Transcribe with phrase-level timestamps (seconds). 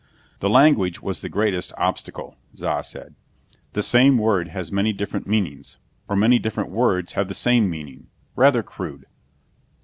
[0.39, 3.13] "The language was the greatest obstacle," Za said.
[3.73, 5.77] "The same word has many different meanings,
[6.09, 8.07] or many different words have the same meaning.
[8.35, 9.05] Rather crude."